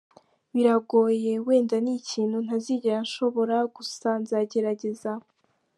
[0.53, 5.11] Biragoye, wenda ni ikintu ntazigera nshobora gusa nzagerageza.